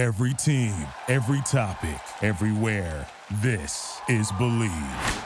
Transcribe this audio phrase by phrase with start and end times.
[0.00, 0.74] Every team,
[1.08, 3.06] every topic, everywhere.
[3.42, 5.24] This is Bleav.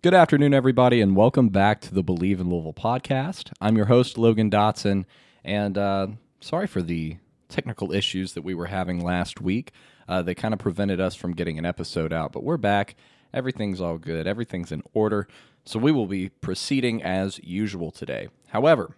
[0.00, 3.52] Good afternoon, everybody, and welcome back to the Bleav in Louisville podcast.
[3.60, 5.04] I'm your host, Logan Dotson,
[5.44, 6.06] and uh,
[6.40, 7.18] sorry for the
[7.50, 9.72] technical issues that we were having last week.
[10.08, 12.94] Uh, they kind of prevented us from getting an episode out, but we're back.
[13.34, 15.28] Everything's all good, everything's in order.
[15.66, 18.28] So we will be proceeding as usual today.
[18.48, 18.96] However,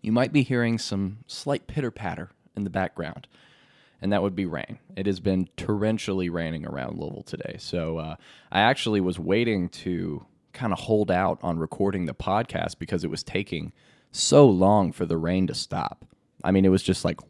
[0.00, 3.28] you might be hearing some slight pitter patter in the background,
[4.00, 4.78] and that would be rain.
[4.96, 7.56] It has been torrentially raining around Louisville today.
[7.58, 8.16] So uh,
[8.50, 13.10] I actually was waiting to kind of hold out on recording the podcast because it
[13.10, 13.72] was taking
[14.10, 16.04] so long for the rain to stop.
[16.42, 17.20] I mean, it was just like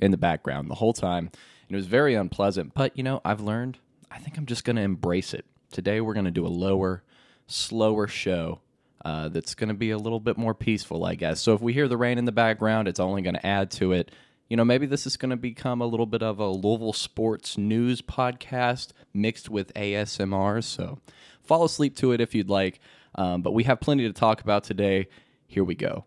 [0.00, 1.30] in the background the whole time.
[1.68, 2.74] And it was very unpleasant.
[2.74, 3.78] But, you know, I've learned,
[4.10, 5.44] I think I'm just going to embrace it.
[5.70, 7.02] Today, we're going to do a lower,
[7.46, 8.60] slower show
[9.08, 11.40] uh, that's going to be a little bit more peaceful, I guess.
[11.40, 13.92] So if we hear the rain in the background, it's only going to add to
[13.92, 14.10] it.
[14.50, 17.56] You know, maybe this is going to become a little bit of a Louisville sports
[17.56, 20.62] news podcast mixed with ASMR.
[20.62, 20.98] So
[21.42, 22.80] fall asleep to it if you'd like.
[23.14, 25.08] Um, but we have plenty to talk about today.
[25.46, 26.04] Here we go.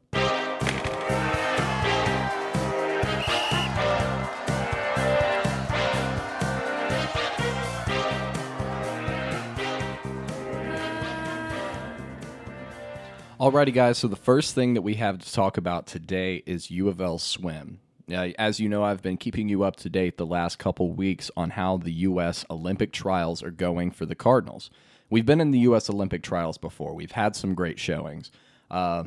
[13.41, 13.97] Alrighty, guys.
[13.97, 17.17] So the first thing that we have to talk about today is U of L
[17.17, 17.79] swim.
[18.07, 21.31] Uh, as you know, I've been keeping you up to date the last couple weeks
[21.35, 22.45] on how the U.S.
[22.51, 24.69] Olympic trials are going for the Cardinals.
[25.09, 25.89] We've been in the U.S.
[25.89, 26.93] Olympic trials before.
[26.93, 28.29] We've had some great showings.
[28.69, 29.05] Uh,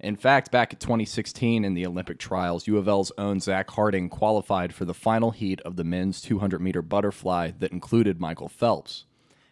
[0.00, 4.08] in fact, back in 2016 in the Olympic trials, U of L's own Zach Harting
[4.08, 9.04] qualified for the final heat of the men's 200 meter butterfly that included Michael Phelps.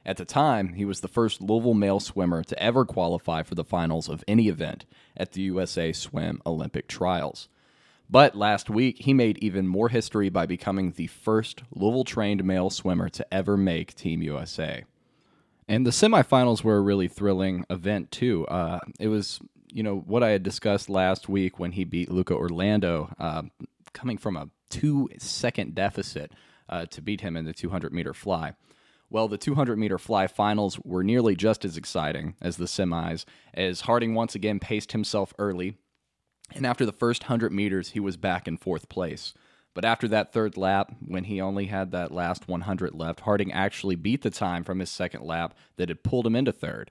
[0.09, 3.63] At the time, he was the first Louisville male swimmer to ever qualify for the
[3.63, 7.51] finals of any event at the USA Swim Olympic Trials.
[8.09, 12.71] But last week, he made even more history by becoming the first Louisville trained male
[12.71, 14.85] swimmer to ever make Team USA.
[15.69, 18.47] And the semifinals were a really thrilling event, too.
[18.47, 22.33] Uh, it was, you know, what I had discussed last week when he beat Luca
[22.33, 23.43] Orlando, uh,
[23.93, 26.33] coming from a two second deficit
[26.67, 28.55] uh, to beat him in the 200 meter fly.
[29.11, 33.25] Well, the 200 meter fly finals were nearly just as exciting as the semis,
[33.55, 35.77] as Harting once again paced himself early.
[36.55, 39.33] And after the first 100 meters, he was back in fourth place.
[39.75, 43.97] But after that third lap, when he only had that last 100 left, Harting actually
[43.97, 46.91] beat the time from his second lap that had pulled him into third.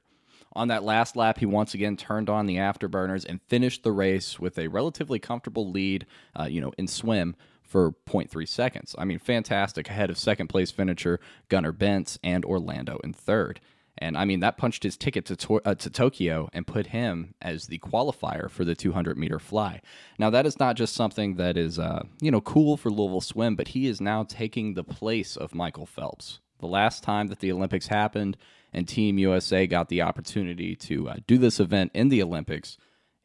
[0.54, 4.40] On that last lap, he once again turned on the afterburners and finished the race
[4.40, 6.06] with a relatively comfortable lead,
[6.40, 7.36] uh, you know, in swim
[7.68, 8.96] for 0.3 seconds.
[8.98, 11.20] I mean, fantastic ahead of second place finisher
[11.50, 13.60] Gunnar Bentz and Orlando in third.
[13.98, 17.34] And I mean, that punched his ticket to, to, uh, to Tokyo and put him
[17.42, 19.82] as the qualifier for the 200 meter fly.
[20.20, 23.56] Now, that is not just something that is, uh, you know, cool for Louisville Swim,
[23.56, 26.40] but he is now taking the place of Michael Phelps.
[26.60, 28.38] The last time that the Olympics happened
[28.74, 32.78] and Team USA got the opportunity to uh, do this event in the Olympics,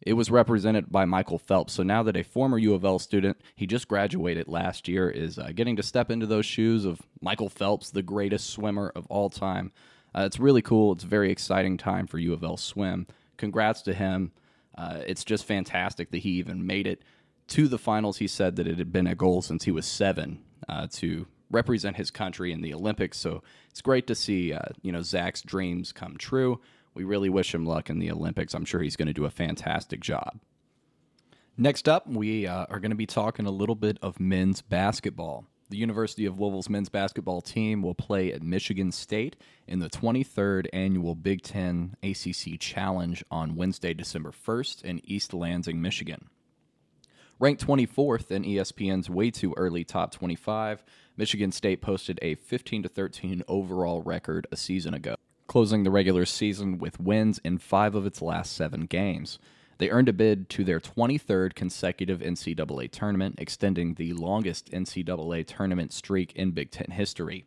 [0.03, 1.73] it was represented by Michael Phelps.
[1.73, 5.39] So now that a former U of L student, he just graduated last year, is
[5.39, 9.31] uh, getting to step into those shoes of Michael Phelps, the greatest swimmer of all
[9.31, 9.73] time.
[10.15, 10.93] Uh, it's really cool.
[10.93, 13.07] It's a very exciting time for U of L swim.
[13.37, 14.33] Congrats to him.
[14.77, 17.03] Uh, it's just fantastic that he even made it
[17.49, 18.19] to the finals.
[18.19, 21.97] He said that it had been a goal since he was seven uh, to represent
[21.97, 23.19] his country in the Olympics.
[23.19, 26.61] So it's great to see, uh, you know, Zach's dreams come true.
[26.95, 28.55] We really wish him luck in the Olympics.
[28.55, 30.41] I'm sure he's going to do a fantastic job.
[31.57, 35.47] Next up, we uh, are going to be talking a little bit of men's basketball.
[35.69, 39.37] The University of Louisville's men's basketball team will play at Michigan State
[39.67, 45.81] in the 23rd annual Big Ten ACC Challenge on Wednesday, December 1st in East Lansing,
[45.81, 46.29] Michigan.
[47.39, 50.85] Ranked 24th in ESPN's way too early top 25,
[51.17, 55.17] Michigan State posted a 15 13 overall record a season ago
[55.53, 59.39] closing the regular season with wins in five of its last seven games.
[59.77, 65.93] They earned a bid to their 23rd consecutive NCAA tournament, extending the longest NCAA tournament
[65.93, 67.45] streak in Big Ten history.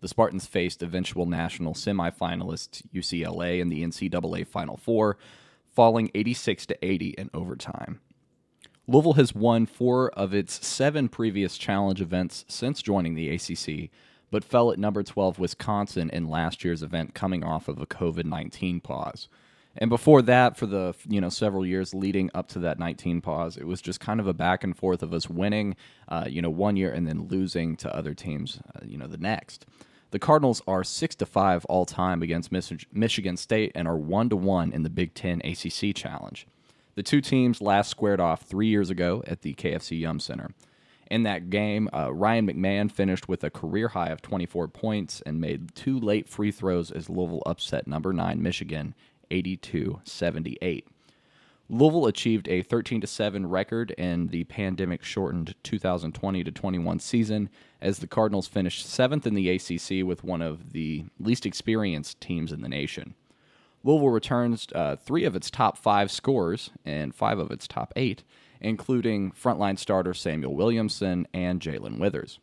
[0.00, 5.18] The Spartans faced eventual national semifinalist UCLA in the NCAA Final Four,
[5.74, 7.98] falling 86 to 80 in overtime.
[8.86, 13.90] Louisville has won four of its seven previous challenge events since joining the ACC,
[14.32, 18.82] but fell at number 12 Wisconsin in last year's event coming off of a COVID-19
[18.82, 19.28] pause.
[19.76, 23.56] And before that, for the you know several years leading up to that 19 pause,
[23.56, 25.76] it was just kind of a back and forth of us winning,
[26.08, 29.16] uh, you know, one year and then losing to other teams, uh, you know, the
[29.16, 29.64] next.
[30.10, 34.36] The Cardinals are six to five all time against Michigan State and are one to
[34.36, 36.46] one in the Big Ten ACC Challenge.
[36.94, 40.50] The two teams last squared off three years ago at the KFC Yum Center.
[41.12, 45.42] In that game, uh, Ryan McMahon finished with a career high of 24 points and
[45.42, 48.94] made two late free throws as Louisville upset number 9 Michigan
[49.30, 50.88] 82 78.
[51.68, 57.50] Louisville achieved a 13 7 record in the pandemic shortened 2020 21 season
[57.82, 62.52] as the Cardinals finished seventh in the ACC with one of the least experienced teams
[62.52, 63.14] in the nation.
[63.84, 68.22] Louisville returns uh, three of its top five scorers and five of its top eight,
[68.60, 72.38] including frontline starter Samuell Williamson and JaeLyn Withers.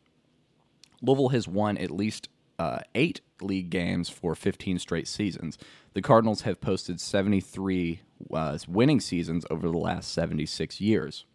[1.02, 2.28] Louisville has won at least
[2.58, 5.58] uh, eight league games for 15 straight seasons.
[5.94, 8.02] The Cardinals have posted 73
[8.34, 11.26] uh, winning seasons over the last 76 years.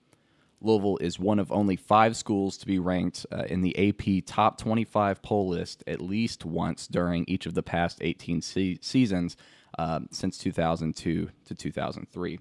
[0.60, 4.58] Louisville is one of only five schools to be ranked uh, in the AP Top
[4.58, 9.36] 25 poll list at least once during each of the past 18 se- seasons
[9.78, 12.38] um, since 2002 to 2003.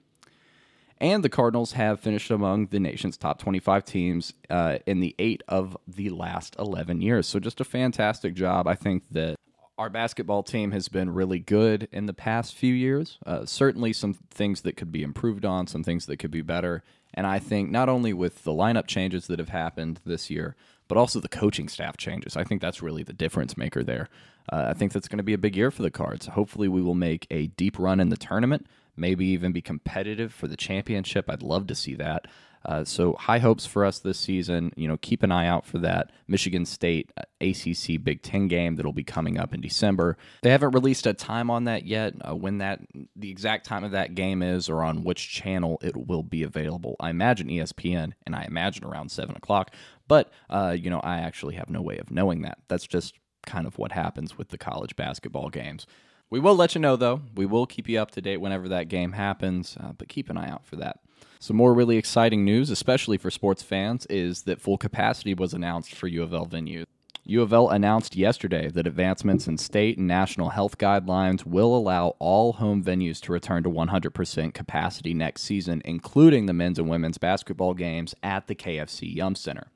[0.99, 5.43] And the Cardinals have finished among the nation's top 25 teams uh, in the eight
[5.47, 7.27] of the last 11 years.
[7.27, 8.67] So, just a fantastic job.
[8.67, 9.35] I think that
[9.77, 13.17] our basketball team has been really good in the past few years.
[13.25, 16.83] Uh, certainly, some things that could be improved on, some things that could be better.
[17.13, 20.55] And I think not only with the lineup changes that have happened this year,
[20.93, 22.37] but also the coaching staff changes.
[22.37, 24.09] I think that's really the difference maker there.
[24.51, 26.27] Uh, I think that's going to be a big year for the Cards.
[26.27, 30.47] Hopefully, we will make a deep run in the tournament, maybe even be competitive for
[30.47, 31.31] the championship.
[31.31, 32.27] I'd love to see that.
[32.65, 34.71] Uh, so high hopes for us this season.
[34.75, 38.75] You know, keep an eye out for that Michigan State uh, ACC Big Ten game
[38.75, 40.17] that'll be coming up in December.
[40.43, 42.13] They haven't released a time on that yet.
[42.21, 42.79] Uh, when that
[43.15, 46.95] the exact time of that game is, or on which channel it will be available.
[46.99, 49.71] I imagine ESPN, and I imagine around seven o'clock.
[50.07, 52.59] But uh, you know, I actually have no way of knowing that.
[52.67, 53.15] That's just
[53.45, 55.85] kind of what happens with the college basketball games.
[56.29, 57.21] We will let you know, though.
[57.35, 60.37] We will keep you up to date whenever that game happens, uh, but keep an
[60.37, 60.99] eye out for that.
[61.39, 65.93] Some more really exciting news, especially for sports fans, is that full capacity was announced
[65.93, 66.85] for U of L venues.
[67.25, 72.15] U of L announced yesterday that advancements in state and national health guidelines will allow
[72.19, 77.17] all home venues to return to 100% capacity next season, including the men's and women's
[77.17, 79.67] basketball games at the KFC Yum Center.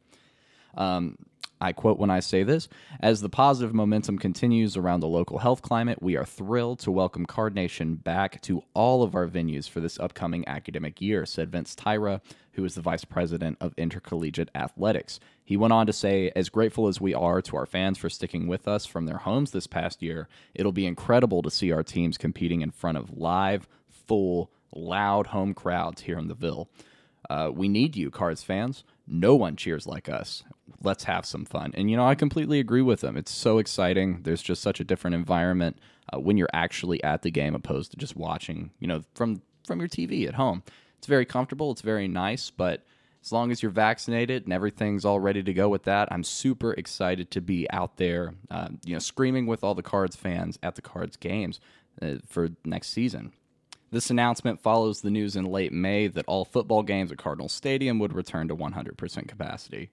[0.78, 1.18] Um,
[1.60, 2.70] I quote when I say this
[3.00, 7.26] As the positive momentum continues around the local health climate, we are thrilled to welcome
[7.26, 11.76] Card Nation back to all of our venues for this upcoming academic year, said Vince
[11.76, 12.22] Tyra,
[12.54, 15.20] who is the vice president of intercollegiate athletics.
[15.44, 18.48] He went on to say, As grateful as we are to our fans for sticking
[18.48, 22.18] with us from their homes this past year, it'll be incredible to see our teams
[22.18, 26.70] competing in front of live, full, loud home crowds here in the Ville.
[27.30, 28.84] Uh, we need you, Cards fans.
[29.08, 30.44] No one cheers like us.
[30.84, 31.72] Let's have some fun.
[31.74, 33.16] And, you know, I completely agree with them.
[33.18, 34.22] It's so exciting.
[34.24, 35.80] There's just such a different environment
[36.14, 39.80] uh, when you're actually at the game opposed to just watching, you know, from, from
[39.80, 40.64] your TV at home.
[40.98, 41.72] It's very comfortable.
[41.72, 42.52] It's very nice.
[42.52, 42.84] But
[43.24, 46.74] as long as you're vaccinated and everything's all ready to go with that, I'm super
[46.74, 50.76] excited to be out there, uh, you know, screaming with all the Cards fans at
[50.76, 51.60] the Cards games
[52.02, 53.32] uh, for next season.
[53.90, 58.00] This announcement follows the news in late May that all football games at Cardinal Stadium
[58.00, 59.90] would return to 100% capacity.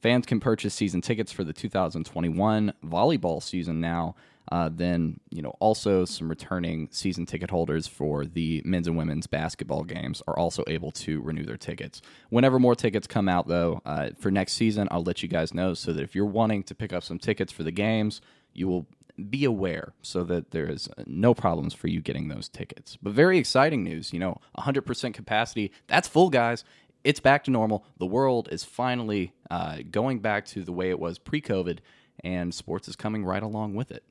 [0.00, 4.14] Fans can purchase season tickets for the 2021 volleyball season now.
[4.50, 9.28] Uh, then, you know, also some returning season ticket holders for the men's and women's
[9.28, 12.02] basketball games are also able to renew their tickets.
[12.28, 15.74] Whenever more tickets come out, though, uh, for next season, I'll let you guys know
[15.74, 18.20] so that if you're wanting to pick up some tickets for the games,
[18.52, 18.86] you will
[19.30, 22.96] be aware so that there is no problems for you getting those tickets.
[23.02, 25.72] But very exciting news, you know, 100% capacity.
[25.86, 26.64] That's full, guys.
[27.04, 27.84] It's back to normal.
[27.98, 31.78] The world is finally uh, going back to the way it was pre COVID,
[32.22, 34.04] and sports is coming right along with it.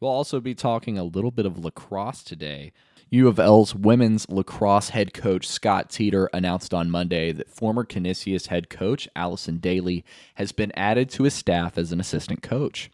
[0.00, 2.72] We'll also be talking a little bit of lacrosse today.
[3.10, 8.48] U of L's women's lacrosse head coach Scott Teeter announced on Monday that former Canisius
[8.48, 10.04] head coach Allison Daly
[10.34, 12.90] has been added to his staff as an assistant coach.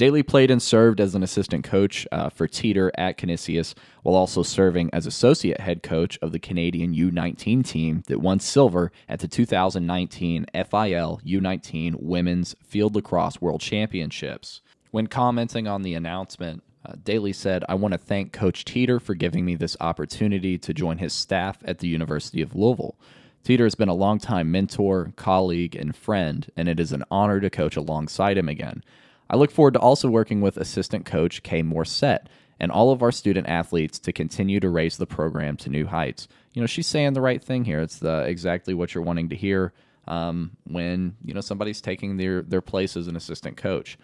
[0.00, 4.42] Daly played and served as an assistant coach uh, for Teeter at Canisius, while also
[4.42, 9.28] serving as associate head coach of the Canadian U19 team that won silver at the
[9.28, 14.62] 2019 FIL U19 Women's Field Lacrosse World Championships.
[14.90, 19.14] When commenting on the announcement, uh, Daly said, I want to thank Coach Teeter for
[19.14, 22.96] giving me this opportunity to join his staff at the University of Louisville.
[23.44, 27.50] Teeter has been a longtime mentor, colleague, and friend, and it is an honor to
[27.50, 28.82] coach alongside him again.
[29.30, 32.26] I look forward to also working with assistant coach Kay Morset
[32.58, 36.26] and all of our student athletes to continue to raise the program to new heights.
[36.52, 37.80] You know, she's saying the right thing here.
[37.80, 39.72] It's the exactly what you're wanting to hear
[40.08, 43.96] um, when you know somebody's taking their their place as an assistant coach.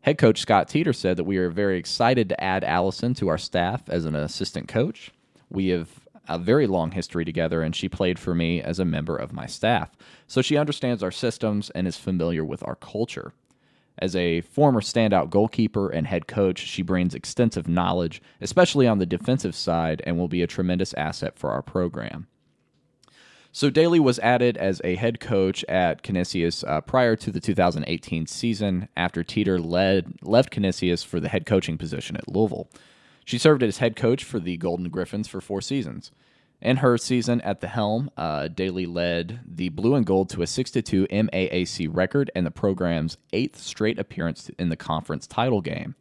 [0.00, 3.38] Head coach Scott Teeter said that we are very excited to add Allison to our
[3.38, 5.12] staff as an assistant coach.
[5.48, 5.88] We have
[6.28, 9.46] a very long history together, and she played for me as a member of my
[9.46, 9.90] staff.
[10.26, 13.32] So she understands our systems and is familiar with our culture.
[13.98, 19.06] As a former standout goalkeeper and head coach, she brings extensive knowledge, especially on the
[19.06, 22.26] defensive side, and will be a tremendous asset for our program.
[23.52, 28.26] So Daly was added as a head coach at Canisius uh, prior to the 2018
[28.26, 32.68] season after Teeter led, left Canisius for the head coaching position at Louisville.
[33.24, 36.10] She served as head coach for the Golden Griffins for four seasons.
[36.60, 40.46] In her season at the helm, uh, Daly led the Blue and Gold to a
[40.46, 45.94] 6 2 MAAC record and the program's eighth straight appearance in the conference title game.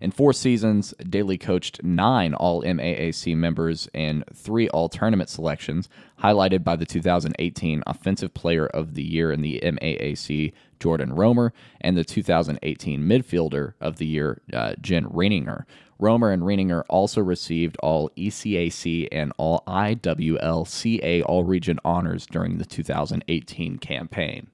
[0.00, 5.90] In four seasons, Daly coached nine All MAAC members and three All Tournament selections,
[6.22, 11.52] highlighted by the 2018 Offensive Player of the Year in the MAAC, Jordan Romer,
[11.82, 15.64] and the 2018 Midfielder of the Year, uh, Jen Reininger.
[16.00, 22.64] Romer and Reininger also received all ECAC and all IWLCA All Region honors during the
[22.64, 24.48] 2018 campaign.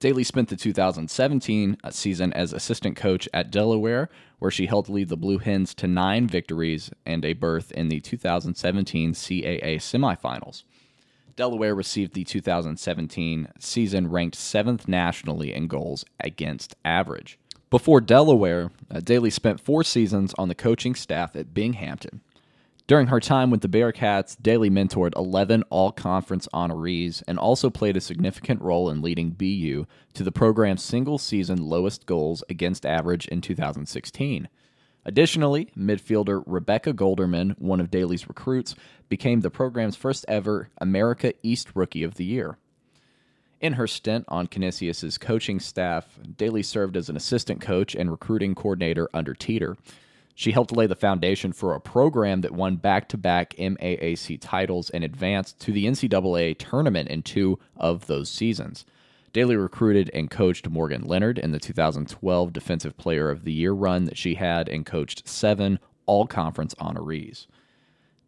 [0.00, 4.08] Daly spent the 2017 uh, season as assistant coach at Delaware,
[4.40, 8.00] where she helped lead the Blue Hens to nine victories and a berth in the
[8.00, 10.64] 2017 CAA semifinals.
[11.36, 17.38] Delaware received the 2017 season ranked seventh nationally in goals against average.
[17.72, 22.20] Before Delaware, uh, Daly spent four seasons on the coaching staff at Binghamton.
[22.86, 27.96] During her time with the Bearcats, Daly mentored 11 all conference honorees and also played
[27.96, 33.26] a significant role in leading BU to the program's single season lowest goals against average
[33.28, 34.50] in 2016.
[35.06, 38.74] Additionally, midfielder Rebecca Golderman, one of Daly's recruits,
[39.08, 42.58] became the program's first ever America East Rookie of the Year.
[43.62, 48.56] In her stint on Canisius's coaching staff, Daly served as an assistant coach and recruiting
[48.56, 49.76] coordinator under Teeter.
[50.34, 54.90] She helped lay the foundation for a program that won back to back MAAC titles
[54.90, 58.84] and advanced to the NCAA tournament in two of those seasons.
[59.32, 64.06] Daly recruited and coached Morgan Leonard in the 2012 Defensive Player of the Year run
[64.06, 67.46] that she had and coached seven all conference honorees.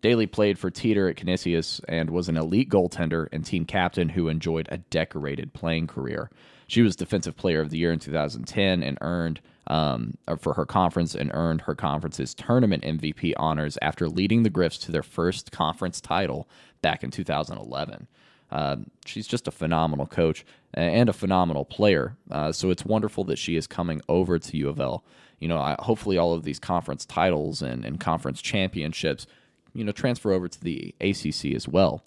[0.05, 4.29] Daly played for Teeter at Canisius and was an elite goaltender and team captain who
[4.29, 6.31] enjoyed a decorated playing career.
[6.67, 11.15] She was Defensive Player of the Year in 2010 and earned um, for her conference
[11.15, 16.03] and earned her conference's tournament MVP honors after leading the Griffs to their first conference
[16.03, 16.47] title
[16.83, 18.07] back in 2011.
[18.53, 20.45] Uh, she's just a phenomenal coach
[20.75, 22.15] and a phenomenal player.
[22.31, 25.03] Uh, so it's wonderful that she is coming over to U of L.
[25.39, 29.27] You know, I, hopefully all of these conference titles and, and conference championships
[29.75, 32.03] you know, transfer over to the ACC as well.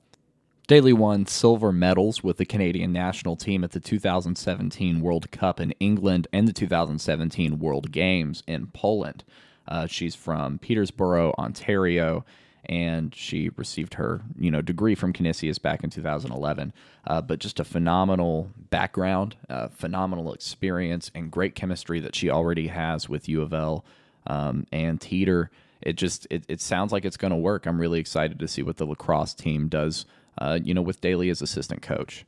[0.67, 5.71] Daly won silver medals with the Canadian national team at the 2017 World Cup in
[5.79, 9.23] England and the 2017 World Games in Poland.
[9.65, 12.25] Uh, she's from Peterborough, Ontario,
[12.65, 16.73] and she received her you know degree from Canisius back in 2011.
[17.05, 22.67] Uh, but just a phenomenal background, uh, phenomenal experience, and great chemistry that she already
[22.67, 23.85] has with U of L
[24.25, 25.49] um, and Teeter
[25.81, 27.65] it just it, it sounds like it's going to work.
[27.65, 30.05] I'm really excited to see what the lacrosse team does.
[30.39, 32.23] Uh, you know, with Daly as assistant coach.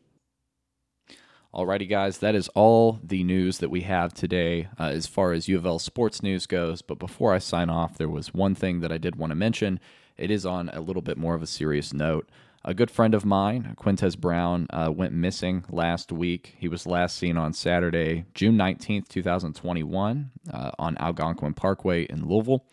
[1.53, 5.47] Alrighty, guys, that is all the news that we have today uh, as far as
[5.47, 6.83] U of L sports news goes.
[6.83, 9.79] But before I sign off, there was one thing that I did want to mention.
[10.15, 12.29] It is on a little bit more of a serious note.
[12.63, 16.55] A good friend of mine, Quintez Brown, uh, went missing last week.
[16.59, 22.65] He was last seen on Saturday, June 19th, 2021, uh, on Algonquin Parkway in Louisville.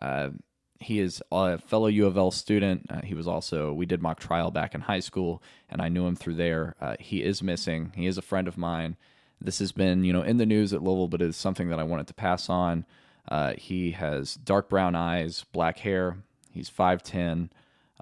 [0.00, 0.30] Uh,
[0.78, 2.86] he is a fellow U of L student.
[2.88, 6.06] Uh, he was also, we did mock trial back in high school, and I knew
[6.06, 6.74] him through there.
[6.80, 7.92] Uh, he is missing.
[7.94, 8.96] He is a friend of mine.
[9.40, 11.78] This has been, you know, in the news at Louisville, but it is something that
[11.78, 12.86] I wanted to pass on.
[13.28, 16.18] Uh, he has dark brown eyes, black hair.
[16.50, 17.50] He's 5'10,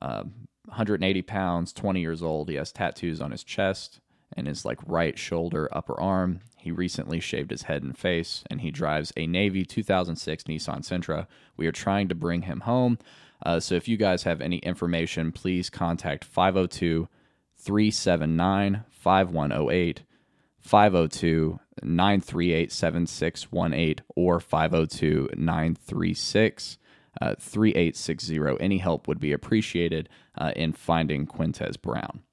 [0.00, 2.48] 180 pounds, 20 years old.
[2.48, 4.00] He has tattoos on his chest
[4.36, 6.40] and his like right shoulder, upper arm.
[6.68, 11.26] He recently shaved his head and face, and he drives a Navy 2006 Nissan Sentra.
[11.56, 12.98] We are trying to bring him home.
[13.42, 17.08] Uh, so if you guys have any information, please contact 502
[17.56, 20.02] 379 5108,
[20.60, 26.78] 502 938 7618, or 502 936
[27.18, 28.58] uh, 3860.
[28.60, 32.24] Any help would be appreciated uh, in finding Quintez Brown.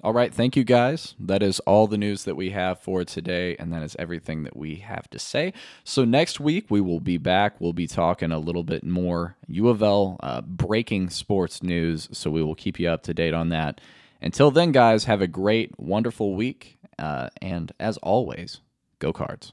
[0.00, 1.16] All right, thank you guys.
[1.18, 4.56] That is all the news that we have for today, and that is everything that
[4.56, 5.52] we have to say.
[5.82, 7.60] So, next week we will be back.
[7.60, 12.30] We'll be talking a little bit more U of L uh, breaking sports news, so
[12.30, 13.80] we will keep you up to date on that.
[14.22, 18.60] Until then, guys, have a great, wonderful week, uh, and as always,
[19.00, 19.52] go cards.